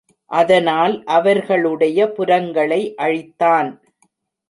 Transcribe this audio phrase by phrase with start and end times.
[0.31, 3.71] அதனால் அவர்களுடைய புரங்களை அழித்தான்.